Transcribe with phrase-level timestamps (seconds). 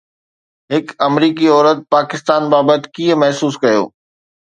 [0.73, 3.83] هڪ آمريڪي عورت پاڪستان بابت ڪيئن محسوس ڪيو؟